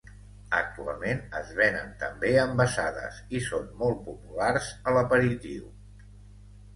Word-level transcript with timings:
Actualment 0.59 1.19
es 1.39 1.49
vénen 1.57 1.91
també 2.03 2.31
envasades 2.43 3.19
i 3.41 3.41
són 3.49 3.67
molt 3.81 4.01
populars 4.07 4.71
a 4.89 4.95
l'aperitiu. 4.97 5.69